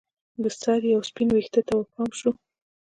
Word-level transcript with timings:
د 0.41 0.43
سر 0.59 0.81
یوه 0.93 1.03
سپین 1.09 1.27
ویښته 1.31 1.61
ته 1.67 1.73
ورپام 1.75 2.09
شو 2.19 2.31